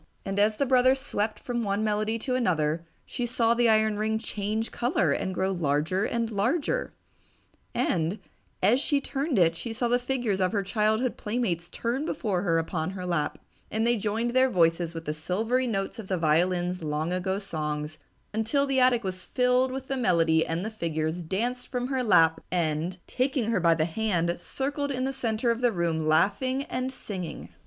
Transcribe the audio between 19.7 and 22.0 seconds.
with the melody and the figures danced from